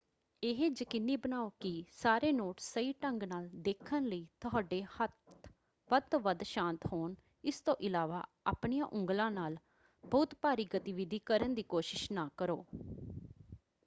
ਇਹ 0.43 0.59
ਯਕੀਨੀ 0.71 1.15
ਬਣਾਓ 1.15 1.49
ਕਿ 1.59 1.71
ਸਾਰੇ 1.93 2.31
ਨੋਟਸ 2.31 2.71
ਸਹੀ 2.73 2.93
ਢੰਗ 3.03 3.23
ਨਾਲ 3.23 3.49
ਦੇਖਣ 3.61 4.05
ਲਈ 4.05 4.25
ਤੁਹਾਡੇ 4.41 4.81
ਹੱਥ 4.95 5.49
ਵੱਧ 5.89 6.03
ਤੋਂ 6.11 6.19
ਵੱਧ 6.19 6.43
ਸ਼ਾਂਤ 6.45 6.85
ਹੋਣ– 6.93 7.13
ਇਸ 7.43 7.61
ਤੋਂ 7.61 7.75
ਇਲਾਵਾ 7.81 8.23
ਆਪਣੀਆਂ 8.45 8.85
ਉਂਗਲਾਂ 8.91 9.29
ਨਾਲ 9.31 9.57
ਬਹੁਤੀ 10.03 10.37
ਭਾਰੀ 10.41 10.65
ਗਤੀਵਿਧੀ 10.75 11.19
ਕਰਨ 11.25 11.53
ਦੀ 11.53 11.63
ਕੋਸ਼ਿਸ਼ 11.69 12.11
ਨਾ 12.11 12.29
ਕਰੋ। 12.37 12.63